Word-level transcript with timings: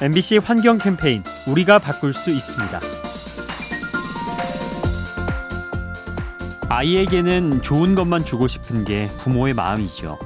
MBC 0.00 0.36
환경 0.38 0.78
캠페인 0.78 1.24
우리가 1.48 1.80
바꿀 1.80 2.14
수 2.14 2.30
있습니다. 2.30 2.78
아이에게는 6.68 7.62
좋은 7.62 7.96
것만 7.96 8.24
주고 8.24 8.46
싶은 8.46 8.84
게 8.84 9.08
부모의 9.18 9.54
마음이죠. 9.54 10.16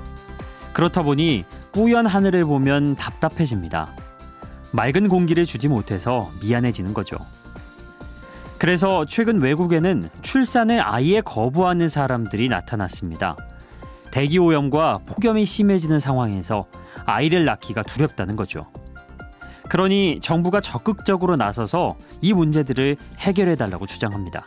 그렇다 0.74 1.00
보니 1.00 1.46
뿌연 1.72 2.04
하늘을 2.04 2.44
보면 2.44 2.96
답답해집니다. 2.96 3.94
맑은 4.72 5.08
공기를 5.08 5.46
주지 5.46 5.68
못해서 5.68 6.30
미안해지는 6.42 6.92
거죠. 6.92 7.16
그래서 8.58 9.06
최근 9.06 9.40
외국에는 9.40 10.10
출산을 10.20 10.82
아예 10.84 11.22
거부하는 11.22 11.88
사람들이 11.88 12.50
나타났습니다. 12.50 13.38
대기 14.10 14.38
오염과 14.38 15.00
폭염이 15.06 15.46
심해지는 15.46 15.98
상황에서 15.98 16.66
아이를 17.06 17.46
낳기가 17.46 17.82
두렵다는 17.84 18.36
거죠. 18.36 18.66
그러니 19.72 20.20
정부가 20.20 20.60
적극적으로 20.60 21.36
나서서 21.36 21.96
이 22.20 22.34
문제들을 22.34 22.98
해결해 23.20 23.56
달라고 23.56 23.86
주장합니다. 23.86 24.44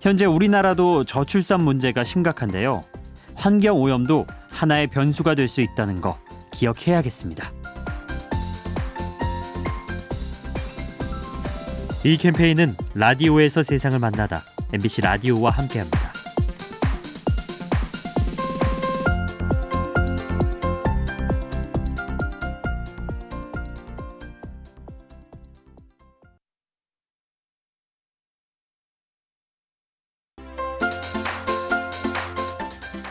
현재 0.00 0.26
우리나라도 0.26 1.02
저출산 1.02 1.64
문제가 1.64 2.04
심각한데요. 2.04 2.84
환경 3.34 3.80
오염도 3.80 4.24
하나의 4.48 4.86
변수가 4.86 5.34
될 5.34 5.48
수 5.48 5.60
있다는 5.60 6.00
거 6.00 6.16
기억해야겠습니다. 6.52 7.50
이 12.04 12.16
캠페인은 12.16 12.76
라디오에서 12.94 13.64
세상을 13.64 13.98
만나다 13.98 14.44
MBC 14.72 15.00
라디오와 15.00 15.50
함께합니다. 15.50 16.05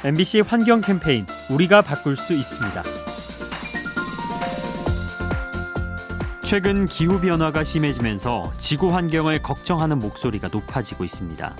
MBC 0.06 0.42
환경 0.42 0.81
캠페인 0.81 1.25
우리가 1.50 1.81
바꿀 1.81 2.16
수 2.16 2.36
있습니다. 2.36 2.84
최근 6.44 6.86
기후 6.86 7.20
변화가 7.20 7.64
심해지면서 7.64 8.52
지구 8.59 8.94
환경을 8.94 9.42
걱정하는 9.42 9.97
목소리가 9.97 10.50
높아지고 10.52 11.06
있습니다. 11.06 11.56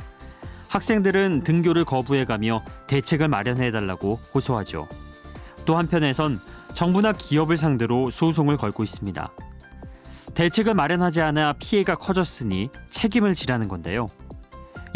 학생들은 0.68 1.44
등교를 1.44 1.86
거부해가며 1.86 2.64
대책을 2.86 3.30
마련해 3.30 3.72
달라고 3.72 4.20
호소하죠. 4.36 4.90
또 5.66 5.76
한편에선 5.80 6.40
정부나 6.76 7.14
기업을 7.14 7.58
상대로 7.58 8.12
소송을 8.12 8.58
걸고 8.58 8.84
있습니다. 8.84 9.32
대책을 10.36 10.76
마련하지 10.76 11.20
않아 11.22 11.54
피해가 11.54 11.96
커졌으니 11.96 12.70
책임을 12.92 13.34
지라는 13.34 13.68
건데요. 13.68 14.06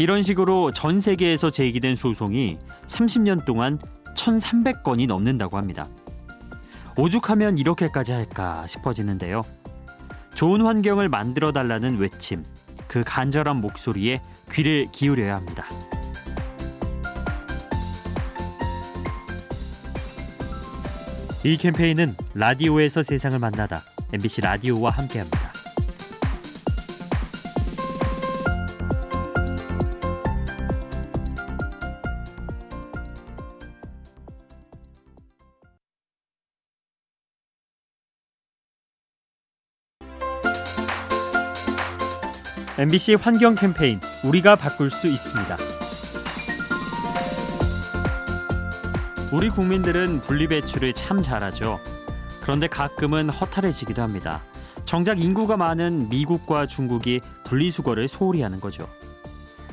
이런 0.00 0.22
식으로 0.22 0.72
전 0.72 0.98
세계에서 0.98 1.50
제기된 1.50 1.94
소송이 1.94 2.56
30년 2.86 3.44
동안 3.44 3.78
1,300건이 4.16 5.06
넘는다고 5.06 5.58
합니다. 5.58 5.86
오죽하면 6.96 7.58
이렇게까지 7.58 8.12
할까 8.12 8.66
싶어지는데요. 8.66 9.42
좋은 10.34 10.62
환경을 10.62 11.10
만들어 11.10 11.52
달라는 11.52 11.98
외침, 11.98 12.42
그 12.88 13.02
간절한 13.04 13.60
목소리에 13.60 14.22
귀를 14.50 14.88
기울여야 14.90 15.36
합니다. 15.36 15.66
이 21.44 21.58
캠페인은 21.58 22.16
라디오에서 22.32 23.02
세상을 23.02 23.38
만나다 23.38 23.82
MBC 24.14 24.40
라디오와 24.40 24.92
함께합니다. 24.92 25.49
MBC 42.80 43.16
환경 43.16 43.54
캠페인 43.56 44.00
우리가 44.24 44.56
바꿀 44.56 44.88
수 44.88 45.06
있습니다. 45.06 45.54
우리 49.34 49.50
국민들은 49.50 50.22
분리배출을 50.22 50.94
참 50.94 51.20
잘하죠. 51.20 51.78
그런데 52.40 52.68
가끔은 52.68 53.28
허탈해지기도 53.28 54.00
합니다. 54.00 54.40
정작 54.86 55.20
인구가 55.20 55.58
많은 55.58 56.08
미국과 56.08 56.64
중국이 56.64 57.20
분리수거를 57.44 58.08
소홀히 58.08 58.40
하는 58.40 58.60
거죠. 58.60 58.88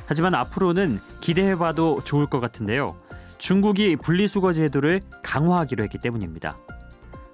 하지만 0.04 0.34
앞으로는 0.34 0.98
기대해봐도 1.22 2.02
좋을 2.04 2.26
것 2.26 2.40
같은데요. 2.40 2.98
중국이 3.38 3.96
분리수거 3.96 4.52
제도를 4.52 5.00
강화하기로 5.22 5.82
했기 5.82 5.96
때문입니다. 5.96 6.58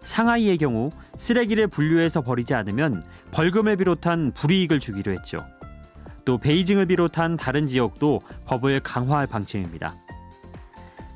상하이의 0.04 0.58
경우 0.58 0.90
쓰레기를 1.16 1.66
분류해서 1.66 2.20
버리지 2.20 2.54
않으면 2.54 3.02
벌금을 3.32 3.76
비롯한 3.76 4.30
불이익을 4.34 4.78
주기로 4.78 5.10
했죠. 5.10 5.44
또 6.24 6.38
베이징을 6.38 6.86
비롯한 6.86 7.36
다른 7.36 7.66
지역도 7.66 8.22
법을 8.46 8.80
강화할 8.80 9.26
방침입니다. 9.26 9.96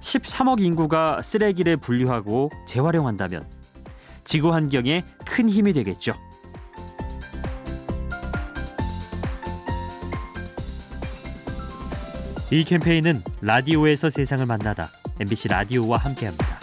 13억 0.00 0.60
인구가 0.60 1.20
쓰레기를 1.22 1.76
분류하고 1.76 2.50
재활용한다면 2.66 3.46
지구 4.24 4.52
환경에 4.52 5.04
큰 5.24 5.48
힘이 5.48 5.72
되겠죠. 5.72 6.14
이 12.50 12.64
캠페인은 12.64 13.22
라디오에서 13.42 14.08
세상을 14.08 14.44
만나다 14.46 14.88
MBC 15.20 15.48
라디오와 15.48 15.98
함께합니다. 15.98 16.57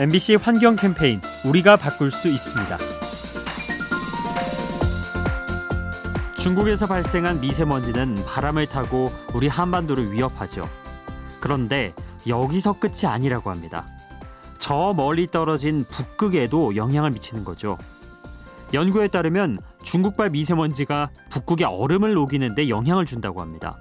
MBC 0.00 0.36
환경 0.36 0.76
캠페인 0.76 1.20
우리가 1.44 1.76
바꿀 1.76 2.12
수 2.12 2.28
있습니다. 2.28 2.78
중국에서 6.36 6.86
발생한 6.86 7.40
미세먼지는 7.40 8.14
바람을 8.24 8.68
타고 8.68 9.10
우리 9.34 9.48
한반도를 9.48 10.12
위협하죠. 10.12 10.62
그런데 11.40 11.92
여기서 12.28 12.74
끝이 12.78 13.06
아니라고 13.06 13.50
합니다. 13.50 13.88
저 14.60 14.94
멀리 14.96 15.26
떨어진 15.26 15.84
북극에도 15.90 16.76
영향을 16.76 17.10
미치는 17.10 17.42
거죠. 17.42 17.76
연구에 18.72 19.08
따르면 19.08 19.58
중국발 19.82 20.30
미세먼지가 20.30 21.10
북극의 21.30 21.66
얼음을 21.66 22.14
녹이는데 22.14 22.68
영향을 22.68 23.04
준다고 23.04 23.40
합니다. 23.40 23.76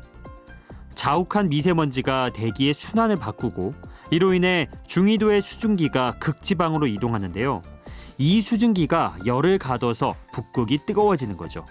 자욱한 0.96 1.50
미세먼지가 1.50 2.32
대기의 2.34 2.74
순환을 2.74 3.18
바꾸고 3.18 3.76
이로 4.10 4.34
인해 4.34 4.70
중위도의 4.88 5.42
수증기가 5.42 6.18
극지방으로 6.20 6.88
이동하는데요. 6.88 7.62
이 8.18 8.42
수증기가 8.42 9.16
열을 9.26 9.58
가둬서 9.58 10.16
북극이 10.32 10.80
뜨거워지는 10.86 11.38
거죠. 11.38 11.66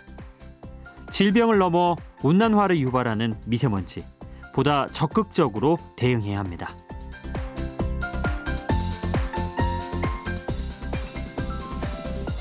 질병을 1.10 1.58
넘어 1.58 1.96
온난화를 2.22 2.78
유발하는 2.78 3.34
미세먼지 3.46 4.04
보다 4.52 4.86
적극적으로 4.88 5.78
대응해야 5.96 6.38
합니다. 6.38 6.70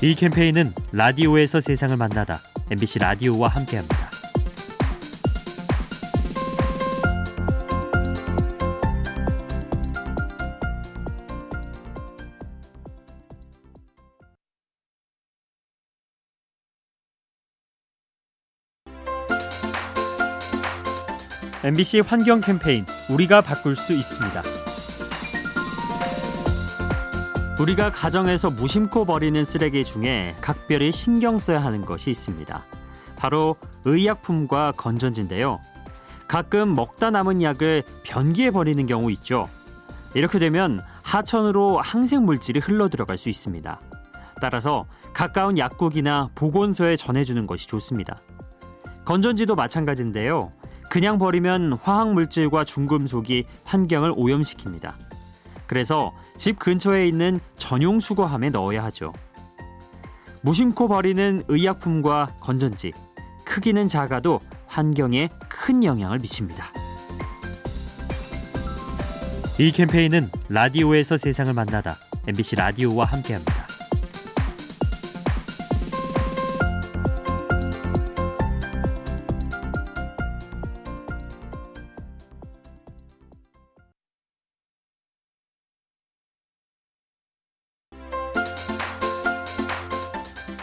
이 0.02 0.14
캠페인은 0.14 0.74
라디오에서 0.92 1.60
세상을 1.60 1.96
만나다 1.96 2.38
MBC 2.70 2.98
라디오와 2.98 3.48
함께합니다. 3.48 4.05
MBC 21.64 22.00
환경 22.00 22.42
캠페인 22.42 22.84
우리가 23.10 23.40
바꿀 23.40 23.76
수 23.76 23.94
있습니다. 23.94 24.42
우리가 27.58 27.90
가정에서 27.90 28.50
무심코 28.50 29.06
버리는 29.06 29.42
쓰레기 29.42 29.82
중에 29.82 30.36
각별히 30.42 30.92
신경 30.92 31.38
써야 31.38 31.60
하는 31.60 31.86
것이 31.86 32.10
있습니다. 32.10 32.62
바로 33.16 33.56
의약품과 33.86 34.72
건전지인데요. 34.72 35.58
가끔 36.28 36.74
먹다 36.74 37.10
남은 37.10 37.42
약을 37.42 37.84
변기에 38.02 38.50
버리는 38.50 38.84
경우 38.84 39.10
있죠. 39.12 39.48
이렇게 40.12 40.38
되면 40.38 40.82
하천으로 41.02 41.80
항생 41.80 42.26
물질이 42.26 42.60
흘러 42.60 42.90
들어갈 42.90 43.16
수 43.16 43.30
있습니다. 43.30 43.80
따라서 44.42 44.84
가까운 45.14 45.56
약국이나 45.56 46.28
보건소에 46.34 46.96
전해주는 46.96 47.46
것이 47.46 47.66
좋습니다. 47.66 48.16
건전지도 49.06 49.54
마찬가지인데요. 49.54 50.50
그냥 50.90 51.18
버리면 51.18 51.74
화학 51.82 52.12
물질과 52.12 52.64
중금속이 52.64 53.44
환경을 53.64 54.14
오염시킵니다. 54.14 54.92
그래서 55.66 56.12
집 56.36 56.58
근처에 56.58 57.06
있는 57.06 57.40
전용 57.56 58.00
수거함에 58.00 58.50
넣어야 58.50 58.84
하죠. 58.84 59.12
무심코 60.42 60.88
버리는 60.88 61.42
의약품과 61.48 62.36
건전지, 62.40 62.92
크기는 63.44 63.88
작아도 63.88 64.40
환경에 64.66 65.28
큰 65.48 65.82
영향을 65.82 66.18
미칩니다. 66.20 66.72
이 69.58 69.72
캠페인은 69.72 70.30
라디오에서 70.48 71.16
세상을 71.16 71.52
만나다 71.54 71.96
MBC 72.28 72.56
라디오와 72.56 73.06
함께합니다. 73.06 73.75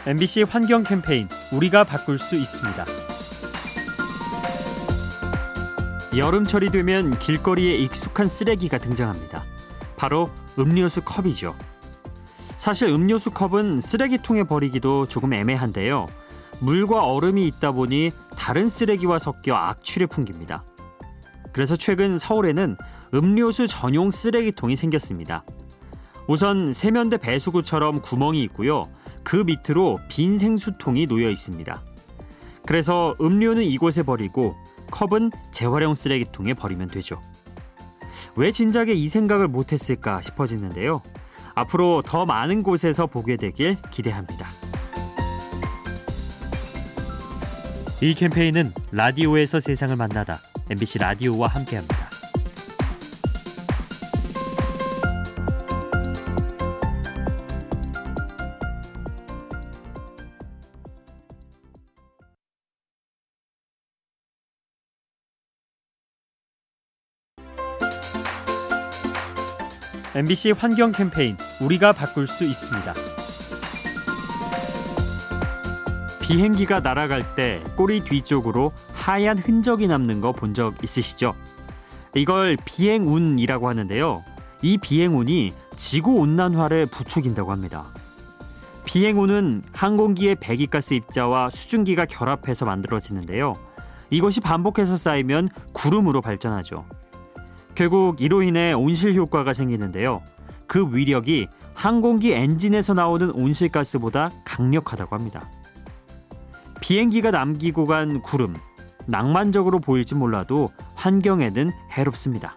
MBC 0.05 0.43
환경 0.43 0.83
캠페인 0.83 1.29
우리가 1.53 1.85
바꿀 1.85 2.19
수 2.19 2.35
있습니다. 2.35 2.83
여름철이 6.17 6.71
되면 6.71 7.17
길거리에 7.19 7.77
익숙한 7.77 8.27
쓰레기가 8.27 8.79
등장합니다. 8.79 9.45
바로 9.95 10.29
음료수 10.59 11.01
컵이죠. 11.05 11.55
사실 12.57 12.89
음료수 12.89 13.31
컵은 13.31 13.79
쓰레기통에 13.79 14.43
버리기도 14.43 15.07
조금 15.07 15.33
애매한데요. 15.33 16.07
물과 16.59 17.03
얼음이 17.05 17.47
있다 17.47 17.71
보니 17.71 18.11
다른 18.37 18.67
쓰레기와 18.67 19.19
섞여 19.19 19.55
악취를 19.55 20.07
풍깁니다. 20.07 20.65
그래서 21.53 21.77
최근 21.77 22.17
서울에는 22.17 22.75
음료수 23.13 23.69
전용 23.69 24.11
쓰레기통이 24.11 24.75
생겼습니다. 24.75 25.45
우선 26.27 26.73
세면대 26.73 27.17
배수구처럼 27.17 28.01
구멍이 28.01 28.43
있고요. 28.43 28.83
그 29.23 29.37
밑으로 29.37 29.99
빈 30.09 30.37
생수통이 30.37 31.07
놓여 31.07 31.29
있습니다. 31.29 31.81
그래서 32.65 33.15
음료는 33.19 33.63
이곳에 33.63 34.03
버리고 34.03 34.55
컵은 34.91 35.31
재활용 35.51 35.93
쓰레기통에 35.93 36.53
버리면 36.53 36.87
되죠. 36.89 37.19
왜 38.35 38.51
진작에 38.51 38.93
이 38.93 39.07
생각을 39.07 39.47
못했을까 39.47 40.21
싶어지는데요. 40.21 41.01
앞으로 41.55 42.01
더 42.05 42.25
많은 42.25 42.63
곳에서 42.63 43.07
보게 43.07 43.37
되길 43.37 43.77
기대합니다. 43.91 44.47
이 48.01 48.13
캠페인은 48.13 48.73
라디오에서 48.91 49.59
세상을 49.59 49.95
만나다 49.95 50.39
MBC 50.69 50.99
라디오와 50.99 51.47
함께합니다. 51.47 52.12
MBC 70.15 70.51
환경 70.51 70.91
캠페인 70.91 71.35
우리가 71.61 71.91
바꿀 71.91 72.27
수 72.27 72.43
있습니다. 72.43 72.93
비행기가 76.21 76.79
날아갈 76.79 77.35
때 77.35 77.61
꼬리 77.75 78.03
뒤쪽으로 78.03 78.71
하얀 78.93 79.37
흔적이 79.37 79.87
남는 79.87 80.21
거 80.21 80.31
본 80.31 80.53
적 80.53 80.81
있으시죠? 80.83 81.33
이걸 82.15 82.57
비행운이라고 82.63 83.67
하는데요. 83.67 84.23
이 84.61 84.77
비행운이 84.77 85.53
지구 85.75 86.15
온난화를 86.15 86.85
부추긴다고 86.85 87.51
합니다. 87.51 87.85
비행운은 88.85 89.63
항공기의 89.73 90.35
배기가스 90.35 90.93
입자와 90.93 91.49
수증기가 91.49 92.05
결합해서 92.05 92.65
만들어지는데요. 92.65 93.55
이것이 94.11 94.41
반복해서 94.41 94.95
쌓이면 94.95 95.49
구름으로 95.73 96.21
발전하죠. 96.21 96.85
결국 97.75 98.21
이로 98.21 98.43
인해 98.43 98.73
온실 98.73 99.15
효과가 99.15 99.53
생기는데요. 99.53 100.21
그 100.67 100.87
위력이 100.95 101.47
항공기 101.73 102.33
엔진에서 102.33 102.93
나오는 102.93 103.31
온실가스보다 103.31 104.31
강력하다고 104.45 105.15
합니다. 105.15 105.49
비행기가 106.81 107.31
남기고 107.31 107.85
간 107.85 108.21
구름, 108.21 108.55
낭만적으로 109.05 109.79
보일지 109.79 110.15
몰라도 110.15 110.69
환경에는 110.95 111.71
해롭습니다. 111.91 112.55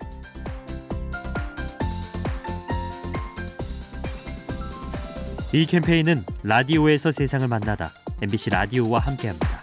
이 5.52 5.64
캠페인은 5.64 6.24
라디오에서 6.42 7.12
세상을 7.12 7.46
만나다 7.48 7.90
MBC 8.20 8.50
라디오와 8.50 8.98
함께합니다. 8.98 9.55